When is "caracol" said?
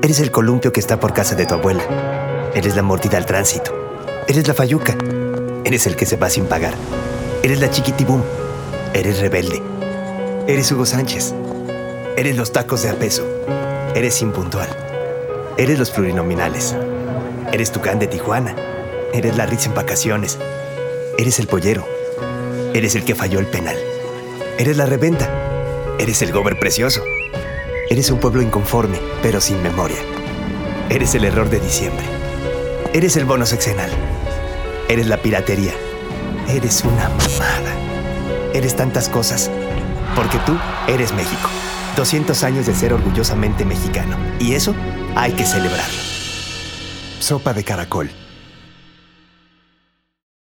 47.64-48.10